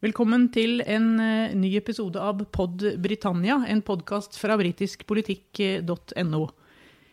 [0.00, 6.40] Velkommen til en eh, ny episode av Pod Britannia, en podkast fra britiskpolitikk.no.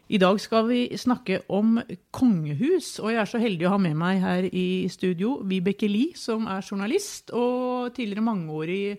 [0.07, 1.81] I dag skal vi snakke om
[2.15, 6.15] kongehus, og jeg er så heldig å ha med meg her i studio Vibeke Lie,
[6.15, 8.95] som er journalist og tidligere mangeårig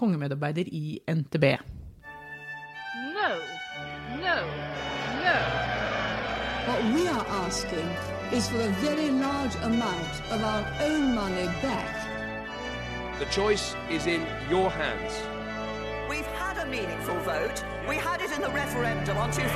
[0.00, 1.44] kongemedarbeider i NTB.
[3.18, 3.28] No,
[4.16, 4.38] no,
[5.20, 5.36] no.
[6.70, 7.92] What we are asking
[8.32, 11.95] is for a very large amount of our own money back.
[13.16, 14.20] The choice is in
[14.52, 15.14] your hands.
[16.04, 17.64] We've had a meaningful vote.
[17.88, 19.48] We had it in the referendum on 2016.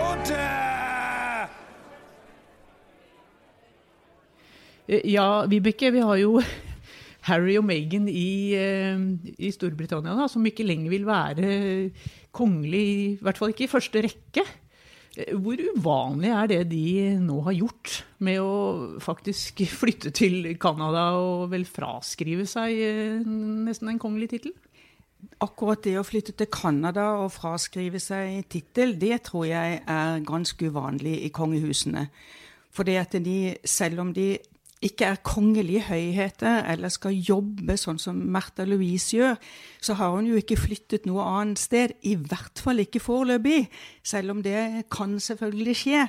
[0.00, 0.48] Order!
[5.04, 6.40] Ja, Vibeke, vi har jo
[7.28, 8.96] Harry og Meghan i, eh,
[9.36, 11.90] i Storbritannia, da, som ikke lenger vil være
[12.32, 14.46] kongelig, i hvert fall ikke i første rekke.
[15.18, 16.84] Hvor uvanlig er det de
[17.18, 23.90] nå har gjort med å faktisk flytte til Canada og vel fraskrive seg eh, nesten
[23.90, 24.54] en kongelig tittel?
[25.42, 30.70] Akkurat det å flytte til Canada og fraskrive seg tittel, det tror jeg er ganske
[30.70, 32.06] uvanlig i kongehusene.
[32.70, 34.36] For det at de, selv om de
[34.84, 39.38] ikke er kongelige høyheter eller skal jobbe sånn som Märtha Louise gjør,
[39.82, 41.96] så har hun jo ikke flyttet noe annet sted.
[42.06, 43.66] I hvert fall ikke foreløpig,
[44.06, 46.04] selv om det kan selvfølgelig skje.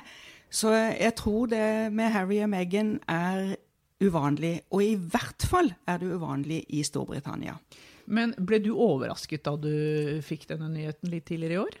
[0.50, 3.56] Så jeg tror det med Harry og Meghan er
[4.02, 4.60] uvanlig.
[4.70, 7.58] Og i hvert fall er det uvanlig i Storbritannia.
[8.10, 9.70] Men ble du overrasket da du
[10.26, 11.78] fikk denne nyheten litt tidligere i år?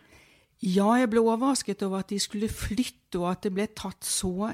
[0.60, 4.50] Ja, jeg ble overrasket over at de skulle flytte, og at det ble tatt så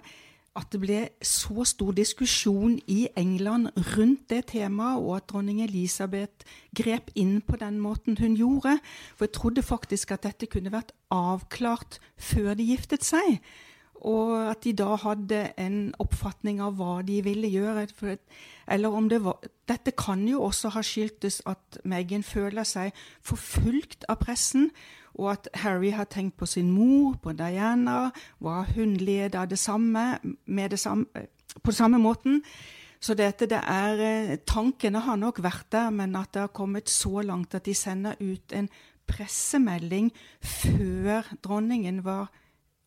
[0.56, 6.46] at det ble så stor diskusjon i England rundt det temaet, og at dronning Elisabeth
[6.76, 8.78] grep inn på den måten hun gjorde.
[9.16, 13.40] For jeg trodde faktisk at dette kunne vært avklart før de giftet seg.
[14.06, 17.86] Og at de da hadde en oppfatning av hva de ville gjøre.
[18.68, 24.04] Eller om det var Dette kan jo også ha skyldtes at Meghan føler seg forfulgt
[24.08, 24.70] av pressen,
[25.16, 29.58] og at Harry har tenkt på sin mor, på Diana, hva hun led av det
[29.58, 31.26] samme, det samme
[31.64, 32.42] på samme måten.
[33.00, 36.88] Så dette, det er, eh, Tankene har nok vært der, men at det har kommet
[36.88, 38.68] så langt at de sender ut en
[39.06, 40.10] pressemelding
[40.42, 42.30] før dronningen var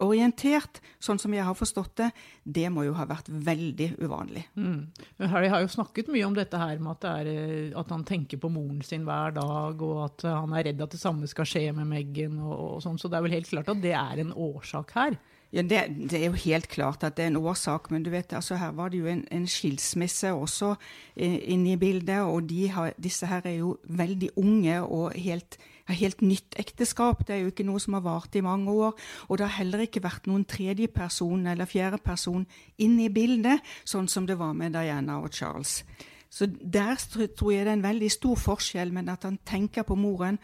[0.06, 2.10] orientert, sånn som jeg har forstått det,
[2.44, 4.46] det må jo ha vært veldig uvanlig.
[4.60, 4.90] Mm.
[5.32, 8.06] Harry har jo snakket mye om dette her med at, det er, eh, at han
[8.08, 11.30] tenker på moren sin hver dag, og at eh, han er redd at det samme
[11.30, 13.96] skal skje med Meghan og, og sånn, så det er vel helt klart at det
[13.98, 15.20] er en årsak her.
[15.50, 15.80] Ja, det,
[16.12, 18.76] det, er jo helt klart at det er en årsak, men du vet, altså her
[18.78, 20.76] var det jo en, en skilsmisse også
[21.16, 25.58] eh, inne i bildet, og de har, disse her er jo veldig unge og helt,
[25.90, 27.26] har helt nytt ekteskap.
[27.28, 28.96] Det er jo ikke noe som har vart i mange år,
[29.28, 32.46] og det har heller ikke vært noen tredje person eller fjerde person
[32.78, 35.82] inne i bildet, sånn som det var med Diana og Charles.
[36.30, 39.98] Så der tror jeg det er en veldig stor forskjell, men at han tenker på
[39.98, 40.38] moren.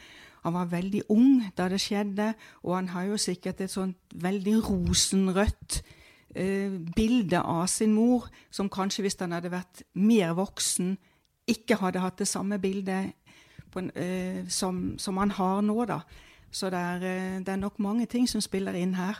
[0.46, 4.56] Han var veldig ung da det skjedde, og han har jo sikkert et sånt veldig
[4.66, 5.82] rosenrødt
[6.36, 10.96] eh, bilde av sin mor, som kanskje hvis han hadde vært mer voksen,
[11.50, 13.14] ikke hadde hatt det samme bildet
[13.82, 16.02] en, eh, som, som han har nå, da.
[16.56, 19.18] Så det er, eh, det er nok mange ting som spiller inn her.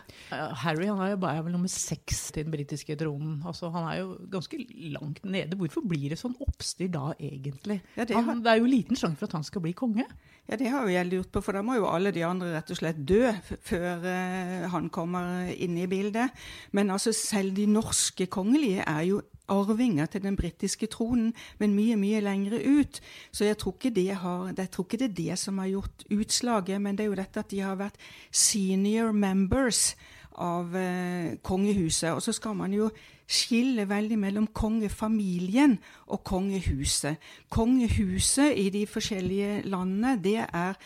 [0.62, 3.42] Harry han er jo bare er nummer seks til den britiske tronen.
[3.44, 4.56] Altså, han er jo ganske
[4.94, 5.58] langt nede.
[5.60, 7.82] Hvorfor blir det sånn oppstyr da, egentlig?
[7.98, 10.06] Ja, det har- han, det er jo liten sjanse for at han skal bli konge.
[10.48, 12.70] Ja, det har jo jeg lurt på, for da må jo alle de andre rett
[12.70, 13.32] og slett dø
[13.66, 16.30] før uh, han kommer inn i bildet.
[16.72, 21.96] Men altså, selv de norske kongelige er jo arvinger til den britiske tronen, men mye,
[21.96, 23.00] mye lengre ut.
[23.32, 26.80] Så jeg tror det, har, jeg tror ikke det er det som har gjort utslaget,
[26.80, 29.94] men det er jo dette at de har vært senior members
[30.36, 32.12] av eh, kongehuset.
[32.12, 32.90] Og så skal man jo
[33.26, 35.76] skille veldig mellom kongefamilien
[36.14, 37.18] og kongehuset.
[37.50, 40.76] Kongehuset i de forskjellige landene, det er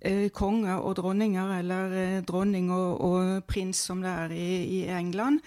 [0.00, 4.50] eh, konger og dronninger, eller eh, dronning og, og prins, som det er i,
[4.80, 5.40] i England.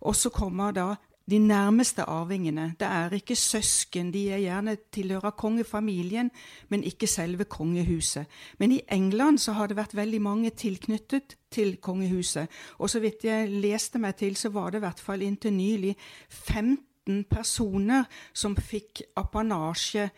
[0.00, 0.94] Og så kommer da
[1.30, 2.74] de nærmeste arvingene.
[2.80, 6.30] Det er ikke søsken, de er gjerne tilhører kongefamilien,
[6.68, 8.26] men ikke selve kongehuset.
[8.58, 12.48] Men i England så har det vært veldig mange tilknyttet til kongehuset.
[12.78, 15.96] Og så vidt jeg leste meg til, så var det i hvert fall inntil nylig
[16.28, 20.10] 15 personer som fikk apanasje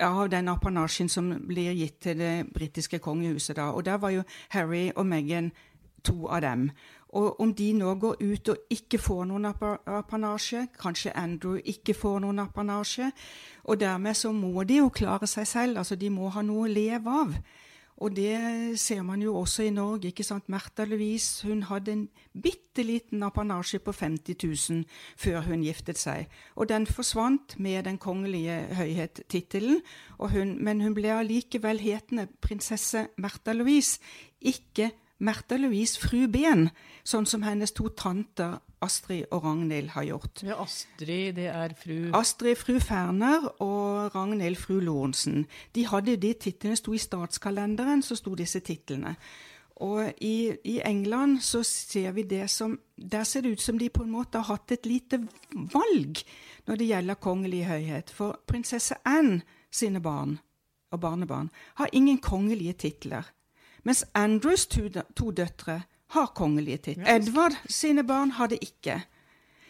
[0.00, 3.70] av den apanasjen som blir gitt til det britiske kongehuset da.
[3.72, 5.52] Og der var jo Harry og Meghan
[6.04, 6.70] to av dem.
[7.08, 11.94] Og om de nå går ut og ikke får noen apa- apanasje, kanskje Andrew ikke
[11.94, 13.12] får noen apanasje,
[13.64, 16.72] og dermed så må de jo klare seg selv, altså de må ha noe å
[16.72, 17.38] leve av.
[17.96, 20.08] Og det ser man jo også i Norge.
[20.08, 20.48] ikke sant?
[20.48, 22.08] Märtha Louise hun hadde en
[22.42, 24.36] bitte liten apanasje på 50
[24.70, 24.84] 000
[25.16, 26.26] før hun giftet seg.
[26.56, 29.80] Og den forsvant med Den kongelige høyhet-tittelen.
[30.60, 33.98] Men hun ble allikevel hetende prinsesse Märtha Louise,
[34.40, 36.68] ikke Märtha Louise fru Ben,
[37.04, 40.42] sånn som hennes to tanter Astrid og Ragnhild har gjort.
[40.44, 45.46] Ja, Astrid, det er fru Astrid fru Ferner og Ragnhild fru Lorentzen.
[45.72, 49.16] De hadde de titlene, sto i statskalenderen, så sto disse titlene.
[49.84, 53.90] Og i, i, England så ser vi det som Der ser det ut som de
[53.92, 55.18] på en måte har hatt et lite
[55.52, 56.22] valg
[56.66, 58.10] når det gjelder kongelig høyhet.
[58.10, 60.38] For prinsesse Anne sine barn
[60.90, 63.28] og barnebarn har ingen kongelige titler.
[63.86, 65.80] Mens Andrews to, to døtre
[66.14, 67.10] har kongelige titler.
[67.16, 69.04] Edvard sine barn har det ikke.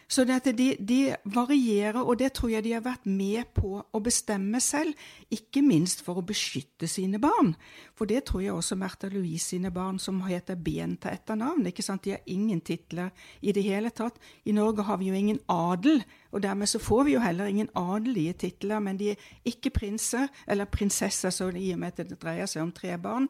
[0.07, 4.61] Så de, de, varierer, og det tror jeg de har vært med på å bestemme
[4.63, 4.95] selv.
[5.35, 7.51] Ikke minst for å beskytte sine barn.
[7.91, 11.67] For det tror jeg også Märtha Louise sine barn, som heter Benta til etternavn.
[11.67, 12.05] ikke sant?
[12.07, 13.11] De har ingen titler
[13.41, 14.15] i det hele tatt.
[14.45, 15.99] I Norge har vi jo ingen adel,
[16.31, 18.79] og dermed så får vi jo heller ingen adelige titler.
[18.79, 22.63] Men de er ikke prinser, eller prinsesser, så i og med at det dreier seg
[22.63, 23.27] om tre barn.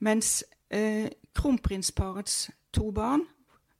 [0.00, 3.26] Mens eh, kronprinsparets to barn,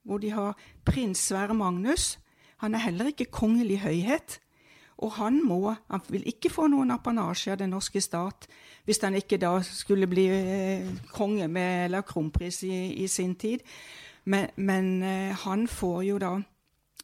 [0.03, 2.19] hvor de har prins Sverre Magnus,
[2.61, 4.39] han er heller ikke kongelig høyhet.
[5.01, 8.47] Og han må Han vil ikke få noen apanasje av den norske stat
[8.85, 13.59] hvis han ikke da skulle bli eh, konge med, eller kronpris i, i sin tid.
[14.25, 16.39] Men, men eh, han får jo da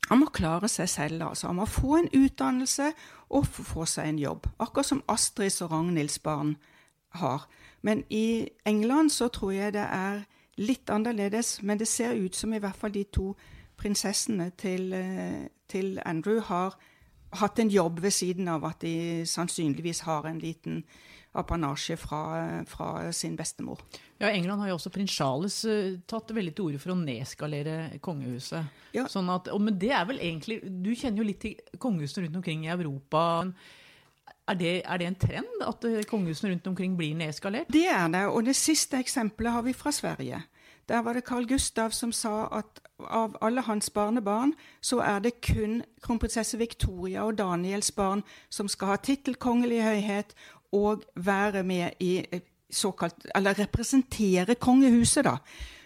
[0.09, 1.47] Han må klare seg selv, altså.
[1.47, 2.91] Han må få en utdannelse
[3.29, 4.45] og få seg en jobb.
[4.59, 6.55] Akkurat som Astrids og Ragnhilds barn
[7.09, 7.47] har.
[7.81, 10.25] Men i England så tror jeg det er
[10.57, 11.61] litt annerledes.
[11.63, 13.33] Men det ser ut som i hvert fall de to
[13.77, 16.77] prinsessene til, eh, til Andrew har
[17.37, 20.83] hatt en jobb ved siden av at de sannsynligvis har en liten
[21.37, 23.81] apanasje fra, fra, sin bestemor.
[24.19, 27.99] Ja, England har jo også prins Charles uh, tatt veldig til orde for å nedskalere
[28.01, 28.71] kongehuset.
[28.95, 29.05] Ja.
[29.11, 32.39] Sånn at, og, men det er vel egentlig Du kjenner jo litt til kongehusene rundt
[32.39, 33.43] omkring i Europa.
[34.47, 37.67] Er det, er det, en trend at eh, kongehusene rundt omkring blir nedskalert?
[37.73, 40.43] Det er det, og det siste eksempelet har vi fra Sverige.
[40.89, 45.41] Der var det Carl Gustav som sa at av alle hans barnebarn, så er det
[45.41, 50.33] kun kronprinsesse Victoria og Daniels barn som skal ha tittel kongelig høyhet
[50.71, 52.39] og være med i eh,
[52.71, 55.37] såkalt Eller representere kongehuset, da.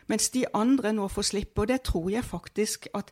[0.07, 1.61] Mens de andre nå får slippe.
[1.61, 3.11] Og det tror jeg faktisk at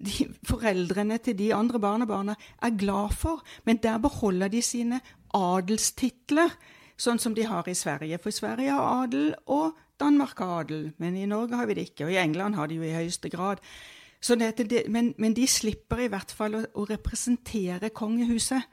[0.00, 3.44] de, foreldrene til de andre barnebarna er glad for.
[3.64, 5.00] Men der beholder de sine
[5.34, 6.56] adelstitler,
[7.00, 8.18] sånn som de har i Sverige.
[8.18, 10.90] For Sverige har adel, og Danmark har adel.
[10.98, 12.08] Men i Norge har vi det ikke.
[12.08, 13.62] Og i England har de jo i høyeste grad.
[14.20, 18.66] Det, men, men, de slipper i hvert fall å, å representere kongehuset.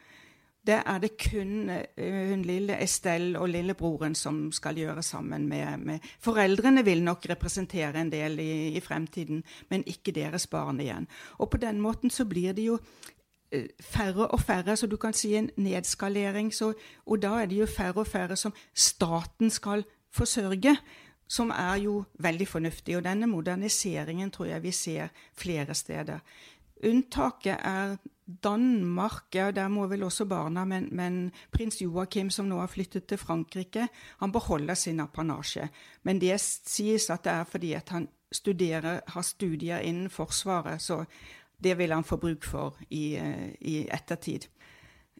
[0.67, 5.77] Det er det kun uh, hun lille Estelle og lillebroren som skal gjøre sammen med,
[5.77, 11.07] med, Foreldrene vil nok representere en del i, i, fremtiden, men ikke deres barn igjen.
[11.39, 15.13] Og på den måten så blir det jo uh, færre og færre, så du kan
[15.13, 16.53] si en nedskalering.
[16.53, 16.73] Så,
[17.05, 20.77] og da er det jo færre og færre som staten skal forsørge
[21.27, 22.97] som er jo veldig fornuftig.
[22.97, 26.19] Og denne moderniseringen tror jeg vi ser flere steder.
[26.83, 27.97] Unntaket er
[28.27, 33.05] Danmark, ja, der må vel også barna, men, men, prins Joakim, som nå har flyttet
[33.07, 33.87] til Frankrike,
[34.19, 35.69] han beholder sin apanasje.
[36.03, 41.05] Men det sies at det er fordi at han studerer, har studier innen Forsvaret, så
[41.63, 44.49] det vil han få bruk for i, eh, i ettertid.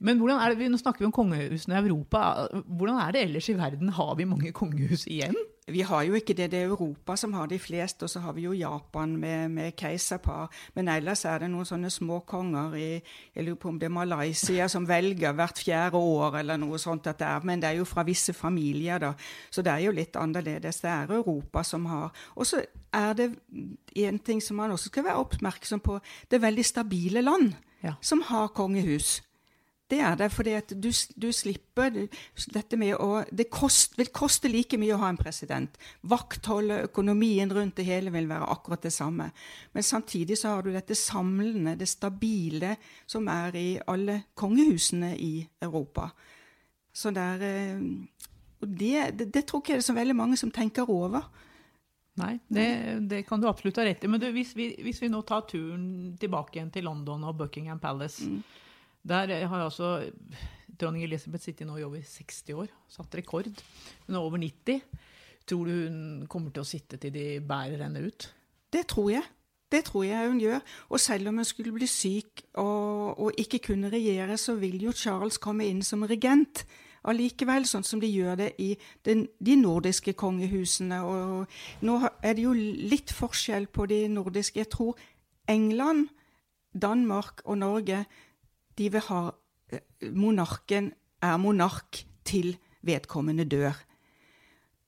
[0.01, 2.47] Men hvordan er det, Nå snakker vi om kongehusene i Europa.
[2.67, 3.89] Hvordan er det ellers i verden?
[3.89, 5.35] Har vi mange kongehus igjen?
[5.67, 6.51] Vi har jo ikke det.
[6.51, 9.75] Det er Europa som har de fleste, og så har vi jo Japan med, med
[9.75, 10.47] keiserpar.
[10.75, 12.87] Men ellers er det noen sånne småkonger i
[13.35, 17.07] jeg lurer på om det er Malaysia som velger hvert fjerde år eller noe sånt.
[17.07, 19.13] at det er, Men det er jo fra visse familier, da.
[19.51, 20.79] Så det er jo litt annerledes.
[20.81, 23.31] Det er Europa som har Og så er det
[23.95, 25.99] en ting som man også skal være oppmerksom på.
[26.29, 27.93] Det er veldig stabile land ja.
[28.01, 29.21] som har kongehus.
[29.87, 31.93] Det er det, fordi at du, du slipper
[32.51, 35.77] dette med å Det kost, vil koste like mye å ha en president.
[36.11, 39.29] Vaktholdet, økonomien rundt det hele vil være akkurat det samme.
[39.71, 42.75] Men samtidig så har du dette samlende, det stabile,
[43.07, 46.09] som er i alle kongehusene i Europa.
[46.91, 47.79] Så der, eh,
[48.59, 51.29] det, det, det tror ikke jeg det er så veldig mange som tenker over.
[52.17, 52.67] Nei, det,
[53.07, 54.09] det, kan du absolutt ha rett i.
[54.09, 57.79] Men du, hvis, vi, hvis, vi, nå tar turen tilbake igjen til London og Buckingham
[57.79, 58.39] Palace mm.
[59.07, 60.09] Der har altså
[60.79, 63.47] dronning Elisabeth sittet nå i over 60 år, satt rekord.
[64.05, 64.81] Hun er over 90.
[65.47, 68.27] Tror du hun kommer til å sitte til de bærer henne ut?
[68.73, 69.23] Det tror jeg.
[69.71, 70.59] Det tror jeg hun gjør.
[70.89, 74.95] Og selv om hun skulle bli syk og, og ikke kunne regjere, så vil jo
[74.95, 76.65] Charles komme inn som regent.
[77.07, 78.73] allikevel, sånn som de gjør det i
[79.07, 80.99] den, de nordiske kongehusene.
[81.07, 84.59] Og nå er det jo litt forskjell på de nordiske.
[84.59, 84.97] Jeg tror
[85.47, 86.09] England,
[86.75, 88.03] Danmark og Norge
[88.77, 89.21] de vil ha
[89.71, 90.91] eh, Monarken
[91.21, 93.75] er monark til vedkommende dør.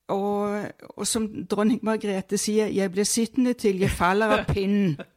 [0.10, 0.66] Og,
[0.98, 4.98] og som dronning Margrethe sier, 'jeg blir sittende til jeg faller av pinnen'.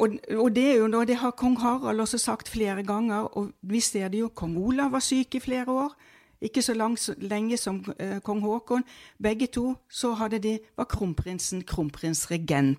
[0.00, 3.50] Og, og det er jo noe det har kong Harald også sagt flere ganger, og
[3.60, 4.28] vi ser det jo.
[4.28, 5.92] Kong Olav var syk i flere år.
[6.40, 8.84] Ikke så lang, lenge som eh, kong Haakon.
[9.22, 12.78] Begge to så hadde de, var kronprinsen kronprinsregent.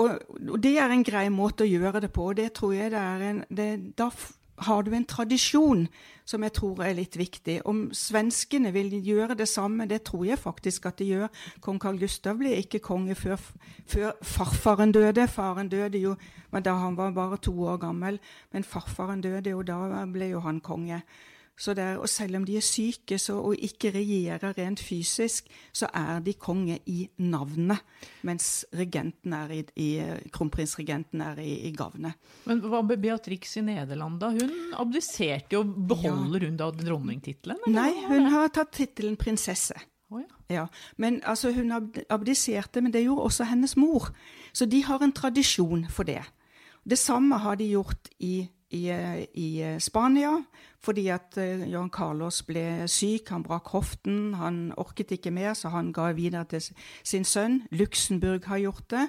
[0.00, 2.30] Og, og det er en grei måte å gjøre det på.
[2.30, 3.68] og det tror jeg det er en, det,
[3.98, 4.10] Da
[4.62, 5.86] har du en tradisjon
[6.28, 7.58] som jeg tror er litt viktig.
[7.68, 11.28] Om svenskene vil gjøre det samme, det tror jeg faktisk at de gjør.
[11.60, 13.40] Kong Karl Gustav ble ikke konge før,
[13.90, 15.26] før farfaren døde.
[15.28, 16.16] Faren døde jo
[16.52, 18.18] da han var bare to år gammel,
[18.52, 21.00] men farfaren døde, og da ble jo han konge.
[21.58, 25.50] Så det er, og selv om de er syke så, og ikke regjerer rent fysisk,
[25.72, 27.78] så er de konge i navnet,
[28.26, 29.88] mens regenten er i, i,
[30.32, 32.16] kronprinsregenten er i, i gavnet.
[32.48, 34.30] Men hva med Beatrix i Nederland, da?
[34.32, 35.62] Hun abdiserte jo.
[35.64, 37.60] Beholder hun da dronningtittelen?
[37.70, 39.76] Nei, hun har tatt tittelen prinsesse.
[40.12, 40.28] Oh, ja.
[40.52, 40.64] Ja,
[41.00, 44.10] men altså Hun ab- abdiserte, men det gjorde også hennes mor.
[44.52, 46.18] Så de har en tradisjon for det.
[46.84, 50.32] Det samme har de gjort i, i, eh, i eh, Spania,
[50.82, 53.28] fordi at Johan Jan Carlos ble syk.
[53.30, 56.64] Han brakk hoften, han orket ikke mer, så han ga videre til
[57.04, 57.60] sin sønn.
[57.70, 59.04] Luxembourg har gjort det,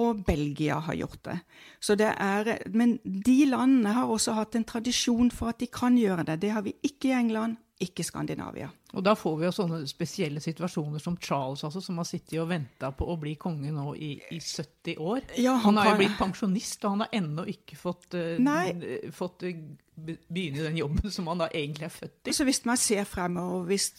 [0.00, 1.38] og Belgia har gjort det.
[1.80, 5.98] Så det er, men de landene har også hatt en tradisjon for at de kan
[5.98, 6.40] gjøre det.
[6.42, 8.68] Det har vi ikke i England, ikke Skandinavia.
[8.92, 12.50] Og da får vi jo sånne spesielle situasjoner som Charles, altså, som har sittet og
[12.50, 15.22] venta på å bli konge nå i, i 70 år.
[15.40, 19.46] Ja, han, han har jo blitt pensjonist, og han har ennå ikke fått, uh, fått
[19.48, 19.62] uh,
[20.04, 22.36] begynne den jobben som han da egentlig er født i.
[22.36, 23.90] Så hvis man ser fremover, hvis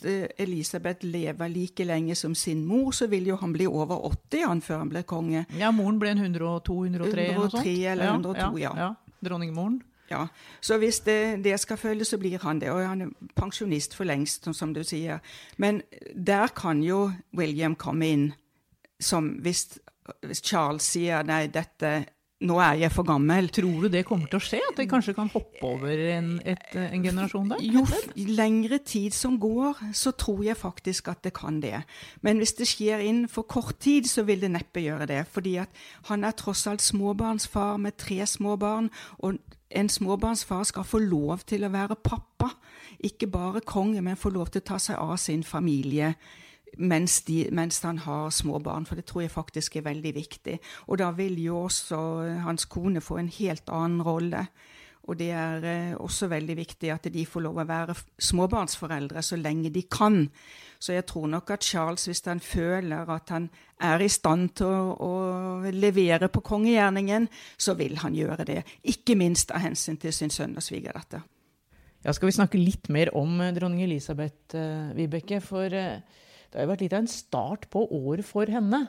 [0.41, 4.65] Elisabeth lever like lenge som sin mor, så vil jo han bli over 80 han
[4.65, 5.45] før han ble konge.
[5.57, 7.65] Ja, moren ble en 102, 103 eller noe sånt.
[7.65, 8.75] 103 eller 102, ja.
[8.85, 8.91] ja.
[9.21, 9.81] Dronningmoren.
[10.11, 10.25] Ja,
[10.61, 12.69] Så hvis det, det skal følges, så blir han det.
[12.69, 15.19] Og han er pensjonist for lengst, som- du sier.
[15.57, 15.81] Men
[16.15, 18.33] der kan jo William komme inn
[18.99, 19.79] som hvis,
[20.25, 22.05] hvis Charles sier nei, dette
[22.41, 23.51] Nå er jeg for gammel.
[23.53, 24.57] Tror du det kommer til å skje?
[24.71, 27.59] At de kanskje kan hoppe over en, et, en generasjon der?
[27.61, 27.83] Jo
[28.33, 31.83] lengre tid som går, så tror jeg faktisk at det kan det.
[32.25, 35.19] Men hvis det skjer inn for kort tid, så vil det neppe gjøre det.
[35.29, 35.69] Fordi at
[36.09, 38.89] han er tross alt småbarnsfar med tre småbarn,
[39.21, 39.37] og
[39.75, 42.49] en småbarnsfar skal få lov til å være pappa.
[43.03, 46.13] Ikke bare konge, men få lov til å ta seg av sin familie.
[46.77, 50.59] Mens, de, mens han har små barn, for det tror jeg faktisk er veldig viktig.
[50.87, 51.97] Og da vil jo også
[52.45, 54.45] hans kone få en helt annen rolle.
[55.11, 57.95] Og det er eh, også veldig viktig at de får lov å være
[58.29, 60.23] småbarnsforeldre så lenge de kan.
[60.79, 63.49] Så jeg tror nok at Charles, hvis han føler at han
[63.83, 67.27] er i stand til å, å levere på kongegjerningen,
[67.59, 68.61] så vil han gjøre det.
[68.87, 71.27] Ikke minst av hensyn til sin sønn og svigerdatter.
[72.01, 75.41] Ja, skal vi snakke litt mer om eh, dronning Elisabeth, eh, Vibeke?
[75.43, 78.85] For det har jo vært litt av en start på året for henne.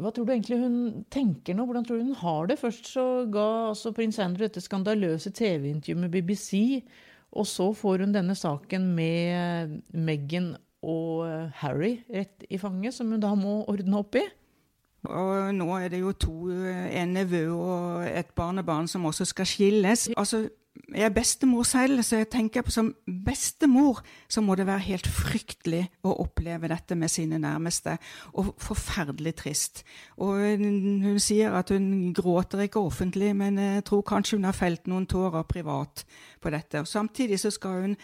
[0.00, 0.76] Hva tror du egentlig hun
[1.12, 1.66] tenker nå?
[1.68, 2.58] Hvordan tror du hun har det?
[2.60, 6.80] Først så ga altså prins Andrew dette skandaløse TV-intervjuet med BBC,
[7.32, 13.12] og så får hun denne saken med Meghan og eh, Harry rett i fanget, som
[13.12, 14.24] hun da må ordne opp i.
[15.02, 19.48] Og nå er det jo to, eh, en nevø og et barnebarn som også skal
[19.48, 20.08] skilles.
[20.16, 20.46] Altså,
[20.94, 22.90] jeg er bestemor selv, så jeg tenker på som
[23.26, 27.96] bestemor så må det være helt fryktelig å oppleve dette med sine nærmeste.
[28.38, 29.84] Og forferdelig trist.
[30.16, 34.90] Og hun sier at hun gråter ikke offentlig, men jeg tror kanskje hun har felt
[34.90, 36.04] noen tårer privat
[36.42, 36.82] på dette.
[36.82, 37.96] Og samtidig så skal hun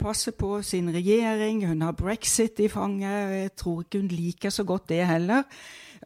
[0.00, 4.50] passe på sin regjering, hun har brexit i fanget, og jeg tror ikke hun liker
[4.50, 5.44] så godt det heller.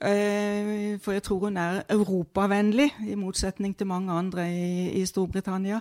[0.02, 5.80] Eh, For jeg tror hun er europavennlig, i motsetning til mange andre i, i Storbritannia.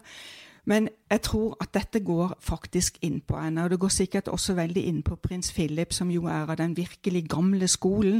[0.67, 4.53] Men jeg tror at dette går faktisk inn på henne, og det går sikkert også
[4.53, 8.19] veldig inn på prins Philip, som jo er av den virkelig gamle skolen.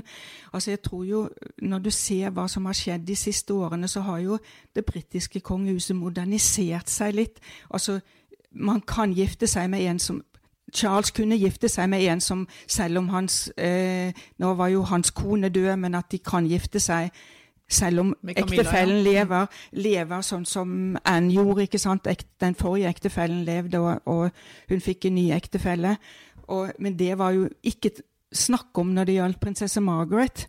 [0.54, 1.30] Altså jeg tror jo,
[1.62, 4.38] Når du ser hva som har skjedd de siste årene, så har jo
[4.76, 7.40] det britiske kongehuset modernisert seg litt.
[7.70, 8.00] Altså,
[8.52, 10.24] Man kan gifte seg med en som
[10.76, 15.12] Charles kunne gifte seg med en som, selv om hans eh, Nå var jo hans
[15.12, 17.12] kone død, men at de kan gifte seg
[17.70, 19.06] selv om ektefellen ja.
[19.10, 21.66] lever, lever sånn som Anne gjorde.
[21.68, 22.08] ikke sant?
[22.40, 25.98] Den forrige ektefellen levde, og, og hun fikk en ny ektefelle.
[26.48, 27.92] Og, men det var jo ikke
[28.32, 30.48] snakk om når det gjaldt prinsesse Margaret,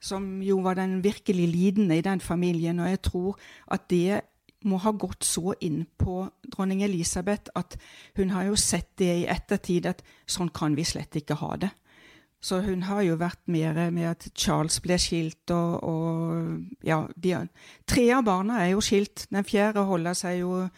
[0.00, 2.80] som jo var den virkelig lidende i den familien.
[2.80, 3.38] Og jeg tror
[3.74, 4.20] at det
[4.68, 7.76] må ha gått så inn på dronning Elisabeth at
[8.18, 11.70] hun har jo sett det i ettertid at sånn kan vi slett ikke ha det.
[12.40, 17.34] Så hun har jo vært mer med at Charles ble skilt, og, og ja de,
[17.88, 19.26] Tre av barna er jo skilt.
[19.32, 20.68] Den fjerde holder seg jo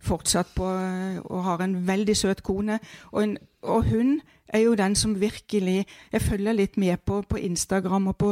[0.00, 2.78] fortsatt på og har en veldig søt kone.
[3.12, 7.36] Og, en, og hun er jo den som virkelig Jeg følger litt med på, på
[7.36, 8.30] Instagram og på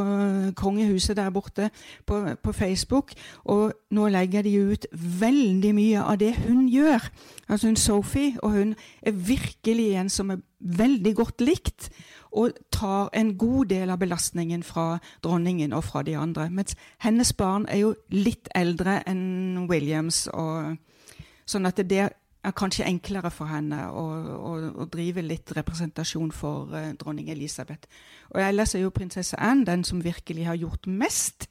[0.55, 1.69] kongehuset der borte
[2.05, 3.11] på, på, Facebook.
[3.45, 4.85] Og nå legger de ut
[5.19, 7.09] veldig mye av det hun gjør.
[7.49, 11.89] Altså hun Sophie, og hun er virkelig en som er veldig godt likt.
[12.31, 16.49] Og tar en god del av belastningen fra dronningen og fra de andre.
[16.49, 20.27] Mens hennes barn er jo litt eldre enn Williams.
[20.27, 20.75] og
[21.49, 22.09] Sånn at det
[22.43, 24.03] er kanskje enklere for henne å,
[24.37, 27.87] å, å drive litt representasjon for uh, dronning Elisabeth.
[28.31, 31.49] Og ellers er jo prinsesse Anne den som virkelig har gjort mest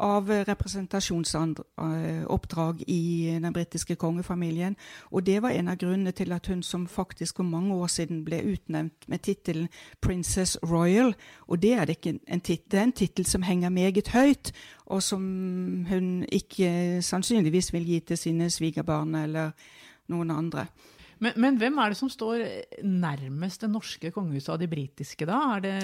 [0.00, 4.76] av representasjonsoppdrag i den britiske kongefamilien.
[5.10, 8.24] Og det var en av grunnene til at hun som faktisk for mange år siden
[8.24, 9.68] ble utnevnt med tittelen
[10.00, 11.14] Princess Royal.
[11.48, 14.52] Og det er, det ikke en tittel, en tittel som henger meget høyt,
[14.86, 15.22] og som
[15.88, 19.50] hun ikke sannsynligvis vil gi til sine svigerbarn eller
[20.10, 20.66] noen andre.
[21.20, 22.44] Men, men, hvem er det som står
[22.86, 25.40] nærmest det norske kongehuset av de britiske, da?
[25.56, 25.74] Er det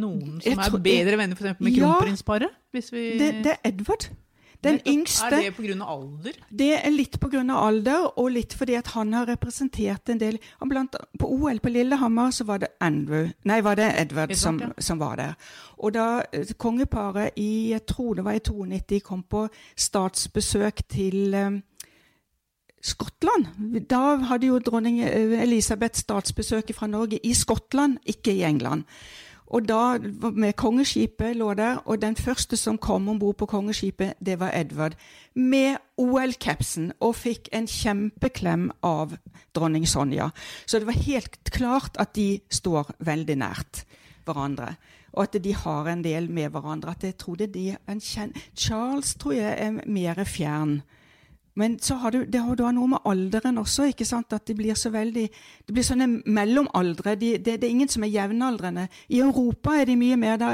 [0.00, 1.58] noen som er bedre venner f.eks.
[1.60, 2.62] med ja, kronprinsparet?
[2.72, 2.80] Vi...
[3.20, 4.08] Det, det, er Edward.
[4.64, 5.26] Den yngste.
[5.26, 5.84] Er det pga.
[5.84, 6.32] alder?
[6.48, 7.42] Det er litt pga.
[7.52, 12.30] alder, og litt fordi at han har representert en del blant, På OL på Lillehammer
[12.30, 15.34] så var det Andrew, nei, var det Edward som, som, var der.
[15.78, 21.34] Og da eh, kongeparet i jeg tror det var i 92 kom på statsbesøk til
[21.34, 21.62] um,
[22.82, 23.46] Skottland.
[23.90, 28.84] Da hadde jo dronning eh, Elisabeth statsbesøk fra Norge i Skottland, ikke i England.
[29.46, 29.98] Og da
[30.34, 34.50] med Kongeskipet lå der, og den første som kom om bord på Kongeskipet, det var
[34.54, 34.96] Edvard.
[35.34, 39.14] Med OL-capsen, og fikk en kjempeklem av
[39.54, 40.30] dronning Sonja.
[40.66, 43.84] Så det var helt klart at de står veldig nært
[44.26, 44.74] hverandre.
[45.14, 46.90] Og at de har en del med hverandre.
[46.90, 47.76] At jeg trodde de
[48.56, 50.80] Charles tror jeg er mer fjern
[51.56, 53.86] men så har du, det har du noe med alderen også.
[53.88, 54.32] ikke sant?
[54.32, 55.24] At det blir så veldig,
[55.66, 57.14] det blir sånne mellomaldre.
[57.16, 58.88] De, det, det, er ingen som er jevnaldrende.
[59.08, 60.50] I Europa er de mye mer da,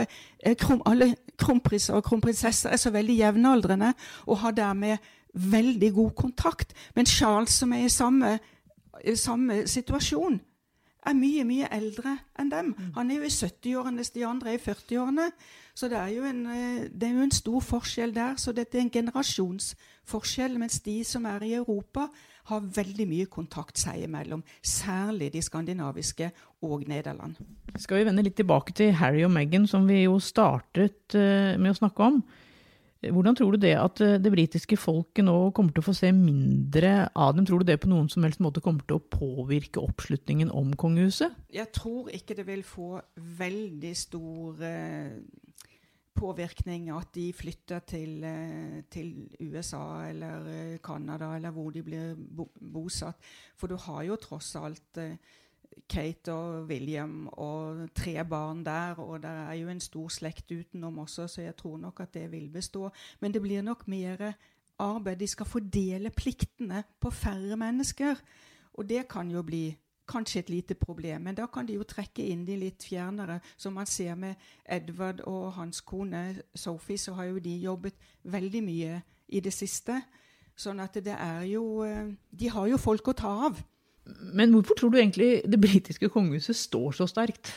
[0.60, 3.90] krom, Alle kronprinser og kronprinsesser er så veldig jevnaldrende
[4.28, 6.74] og har dermed veldig god kontakt.
[6.94, 8.38] Men Charles, som er i samme,
[9.18, 10.38] samme situasjon,
[11.06, 12.74] er mye, mye eldre enn dem.
[12.76, 12.90] Mm.
[12.96, 15.30] Han er jo i 70-årene, mens de andre er i 40-årene.
[15.74, 18.36] Så det er, en, eh, det er, jo en, stor forskjell der.
[18.36, 20.58] Så dette er en generasjonsforskjell.
[20.60, 22.08] Mens de som er i Europa,
[22.50, 24.42] har veldig mye kontakt seg imellom.
[24.66, 26.30] Særlig de skandinaviske
[26.66, 27.36] og Nederland.
[27.78, 31.70] Skal vi vende litt tilbake til Harry og Meghan, som vi jo startet eh, med
[31.70, 32.18] å snakke om.
[33.10, 36.12] Hvordan tror du det at eh, det britiske folket nå kommer til å få se
[36.14, 37.46] mindre av dem?
[37.48, 41.34] Tror du det på noen som helst måte kommer til å påvirke oppslutningen om kongehuset?
[41.50, 43.00] Jeg tror ikke det vil få
[43.42, 45.18] veldig stor eh,
[46.14, 49.12] påvirkning at de flytter til, eh, til
[49.50, 53.18] USA eller Canada, eller hvor de blir bosatt.
[53.58, 55.02] For du har jo tross alt
[55.88, 60.98] Kate og William og tre barn der, og det er jo en stor slekt utenom
[61.04, 62.90] også, så jeg tror nok at det vil bestå.
[63.20, 64.32] Men det blir nok mer
[64.78, 65.16] arbeid.
[65.20, 68.20] De skal fordele pliktene på færre mennesker.
[68.74, 69.76] Og det kan jo bli
[70.08, 73.38] kanskje et lite problem, men da kan de jo trekke inn de litt fjernere.
[73.56, 78.62] Som man ser med Edward og hans kone Sophie, så har jo de jobbet veldig
[78.64, 80.00] mye i det siste.
[80.56, 83.62] Sånn at det er jo eh, De har jo folk å ta av.
[84.04, 87.52] Men hvorfor tror du egentlig det britiske kongehuset står så sterkt?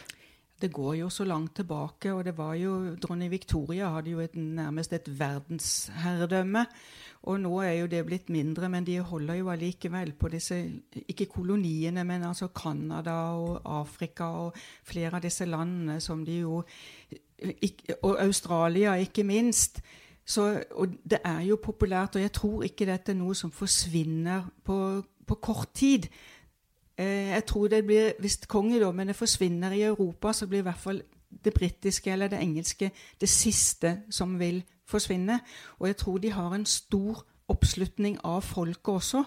[0.62, 4.36] Det går jo så langt tilbake, og det var jo Dronning Victoria hadde jo et,
[4.36, 6.66] nærmest et verdensherredømme.
[7.28, 10.56] Og nå er jo det blitt mindre, men de holder jo allikevel på disse
[11.08, 16.64] Ikke koloniene, men altså Canada og Afrika og flere av disse landene som de jo
[18.02, 19.82] Og Australia, ikke minst.
[20.26, 24.48] Så, og det er jo populært, og jeg tror ikke dette er noe som forsvinner
[24.64, 26.08] på, på kort tid.
[26.98, 31.04] Eh, jeg tror det blir, Hvis kongedommene forsvinner i Europa, så blir i hvert fall
[31.44, 35.40] det britiske eller det engelske det siste som vil forsvinne.
[35.80, 39.24] Og jeg tror de har en stor oppslutning av folket også.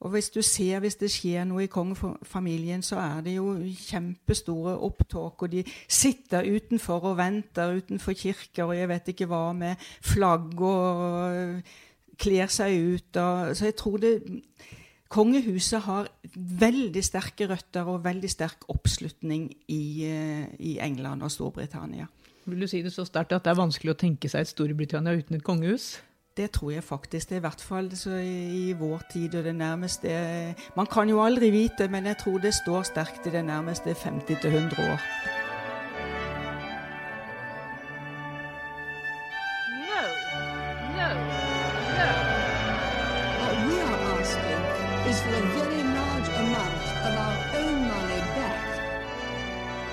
[0.00, 3.54] Og hvis du ser hvis det skjer noe i kongefamilien, så er det jo
[3.88, 9.52] kjempestore opptåk, Og de sitter utenfor og venter utenfor kirker og jeg vet ikke hva,
[9.52, 11.62] med flagg og
[12.18, 13.16] kler seg ut.
[13.16, 14.42] Og, så jeg tror det
[15.12, 22.06] Kongehuset har veldig sterke røtter og veldig sterk oppslutning i, eh, i England og Storbritannia.
[22.46, 25.12] Vil du si det så sterkt at det er vanskelig å tenke seg et Storbritannia
[25.12, 25.98] uten et kongehus?
[26.34, 27.28] Det tror jeg faktisk.
[27.28, 31.50] Det er i hvert fall i vår tid og det nærmeste Man kan jo aldri
[31.50, 35.41] vite, men jeg tror det står sterkt i det nærmeste 50 100 år.